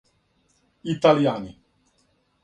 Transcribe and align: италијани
италијани 0.93 1.51